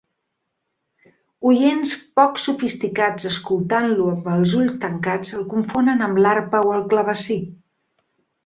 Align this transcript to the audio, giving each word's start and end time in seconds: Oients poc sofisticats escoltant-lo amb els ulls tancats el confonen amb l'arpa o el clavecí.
Oients 1.49 1.91
poc 2.19 2.41
sofisticats 2.45 3.27
escoltant-lo 3.33 4.09
amb 4.15 4.31
els 4.37 4.57
ulls 4.63 4.81
tancats 4.87 5.37
el 5.41 5.47
confonen 5.55 6.03
amb 6.07 6.23
l'arpa 6.25 6.67
o 6.71 6.77
el 6.81 6.87
clavecí. 6.95 7.39